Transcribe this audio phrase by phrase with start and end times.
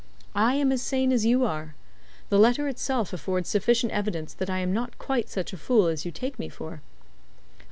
[0.33, 1.75] I am as sane as you are.
[2.29, 6.05] The letter itself affords sufficient evidence that I am not quite such a fool as
[6.05, 6.81] you take me for."